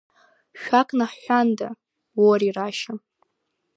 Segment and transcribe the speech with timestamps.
[0.61, 1.67] Шәак наҳҳәанда,
[2.21, 2.93] уо рерашьа!